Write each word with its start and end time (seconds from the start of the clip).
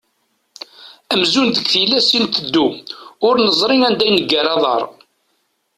Amzun 1.13 1.47
deg 1.55 1.65
tillas 1.71 2.07
i 2.17 2.19
nteddu, 2.25 2.67
ur 3.27 3.35
neẓri 3.45 3.77
anda 3.87 4.03
i 4.07 4.11
neggar 4.11 4.47
aḍar. 4.53 4.83